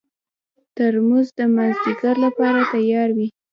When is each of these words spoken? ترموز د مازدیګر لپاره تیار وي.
ترموز 0.75 1.27
د 1.39 1.39
مازدیګر 1.55 2.15
لپاره 2.25 2.59
تیار 2.73 3.09
وي. 3.17 3.27